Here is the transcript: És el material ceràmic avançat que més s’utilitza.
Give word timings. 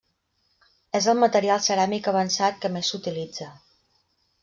És 0.99 1.09
el 1.13 1.19
material 1.25 1.63
ceràmic 1.67 2.11
avançat 2.15 2.61
que 2.65 2.75
més 2.79 2.93
s’utilitza. 2.93 3.53